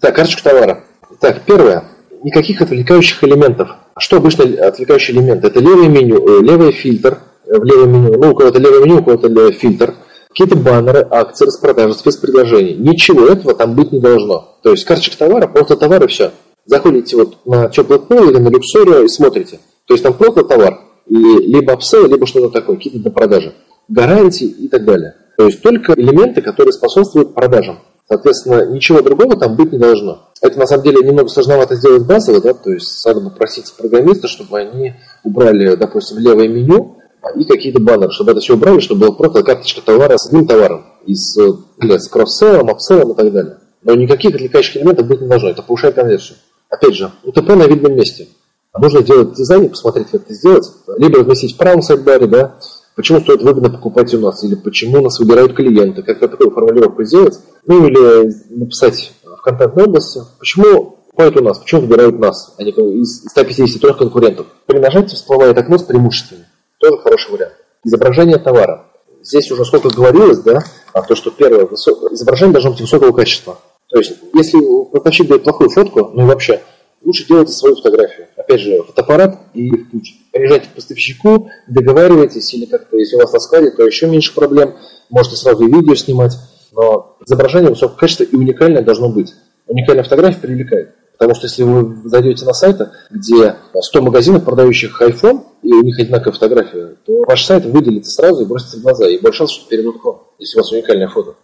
[0.00, 0.84] Так, карточка товара.
[1.20, 1.84] Так, первое.
[2.22, 3.70] Никаких отвлекающих элементов.
[3.98, 5.44] Что обычно отвлекающий элемент?
[5.44, 9.00] Это левое меню, э, левый фильтр, э, в левом меню, ну, у кого-то левое меню,
[9.00, 9.94] у кого-то фильтр,
[10.28, 12.76] какие-то баннеры, акции, распродажи, спецпредложения.
[12.76, 14.56] Ничего этого там быть не должно.
[14.62, 16.32] То есть карточка товара, просто товар и все.
[16.64, 19.58] Заходите вот на теплый пол или на люксорию и смотрите.
[19.86, 23.54] То есть там просто товар, и либо апсел, либо что-то такое, какие-то продажи.
[23.88, 25.14] Гарантии и так далее.
[25.38, 27.78] То есть только элементы, которые способствуют продажам.
[28.08, 30.30] Соответственно, ничего другого там быть не должно.
[30.40, 34.28] Это на самом деле немного сложновато сделать базово, да, то есть надо бы просить программиста,
[34.28, 34.94] чтобы они
[35.24, 36.96] убрали, допустим, левое меню
[37.34, 40.86] и какие-то баннеры, чтобы это все убрали, чтобы была просто карточка товара с одним товаром,
[41.04, 43.58] и с, с кросс-селлом, апселлом и так далее.
[43.82, 46.38] Но никаких отвлекающих элементов быть не должно, это повышает конверсию.
[46.70, 48.28] Опять же, УТП на видном месте.
[48.72, 50.70] А нужно делать дизайн посмотреть, как это сделать.
[50.98, 52.58] Либо разместить в правом сайдбаре, да,
[52.94, 57.38] почему стоит выгодно покупать у нас, или почему нас выбирают клиенты, как такую формулировку сделать,
[57.68, 62.70] ну или написать в контентной области, почему покупают у нас, почему выбирают нас, а не
[62.70, 64.46] из 153 конкурентов.
[64.66, 66.46] При нажатии всплывает окно с преимуществами.
[66.80, 67.54] Тоже хороший вариант.
[67.84, 68.86] Изображение товара.
[69.22, 71.66] Здесь уже сколько говорилось, да, а то, что первое,
[72.12, 73.58] изображение должно быть высокого качества.
[73.88, 74.58] То есть, если
[74.90, 76.62] поставщик дает плохую фотку, ну и вообще,
[77.02, 78.28] лучше делайте свою фотографию.
[78.36, 80.14] Опять же, фотоаппарат и ключ.
[80.32, 84.74] Приезжайте к поставщику, договаривайтесь, или как-то, если у вас на складе, то еще меньше проблем.
[85.10, 86.32] Можете сразу видео снимать.
[86.78, 89.34] Но изображение высокого качества и уникальное должно быть.
[89.66, 90.94] Уникальная фотография привлекает.
[91.18, 95.98] Потому что если вы зайдете на сайты, где 100 магазинов, продающих iPhone, и у них
[95.98, 99.08] одинаковая фотография, то ваш сайт выделится сразу и бросится в глаза.
[99.08, 101.34] И большой шанс, что перейдут к вам, если у вас уникальное фото.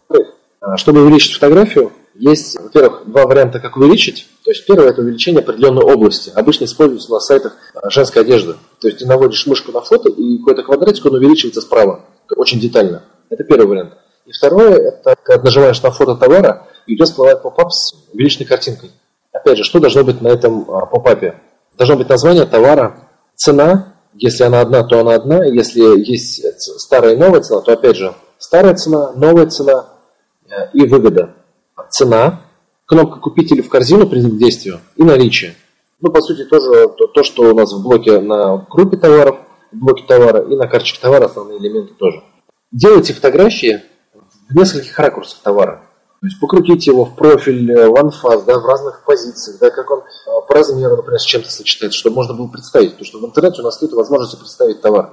[0.60, 4.28] А чтобы увеличить фотографию, есть, во-первых, два варианта, как увеличить.
[4.44, 6.30] То есть первое– это увеличение определенной области.
[6.32, 8.54] Обычно используется на сайтах а, женской одежды.
[8.80, 12.04] То есть ты наводишь мышку на фото, и какой-то квадратик, он увеличивается справа.
[12.36, 13.02] Очень детально.
[13.30, 13.94] Это первый вариант.
[14.27, 18.47] И второе– это когда нажимаешь на фото товара, и у тебя всплывает поп-ап с увеличенной
[18.47, 18.91] картинкой.
[19.32, 21.41] Опять же, что должно быть на этом а, поп-апе?
[21.76, 26.44] Должно быть название товара, цена, если она одна, то она одна, если есть
[26.81, 29.87] старая и новая цена, то опять же старая цена, новая цена
[30.48, 31.34] э, и выгода
[31.91, 32.41] цена,
[32.87, 35.54] кнопка «Купить» или «В корзину» при действию и наличие.
[36.00, 39.38] Ну, по сути, тоже то, то, что у нас в блоке на группе товаров,
[39.72, 42.22] в блоке товара и на карточке товара основные элементы тоже.
[42.71, 43.82] Делайте фотографии
[44.54, 45.82] нескольких ракурсах товара.
[46.20, 49.91] То есть покрутите его в профиль, э, в анфас, да, в разных позициях, да, как
[49.91, 50.03] он э,
[50.48, 52.92] по размеру, например, с чем-то сочетается, чтобы можно было представить.
[52.92, 55.10] Потому что в интернете у нас нет возможности представить товар.